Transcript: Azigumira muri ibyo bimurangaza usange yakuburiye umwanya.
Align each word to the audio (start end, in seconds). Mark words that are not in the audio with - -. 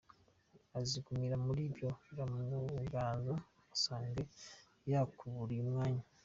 Azigumira 0.79 1.35
muri 1.45 1.61
ibyo 1.69 1.89
bimurangaza 2.15 3.33
usange 3.75 4.21
yakuburiye 4.91 5.61
umwanya. 5.67 6.03